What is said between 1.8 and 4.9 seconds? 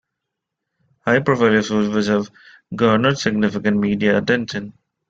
which have garnered significant media attention.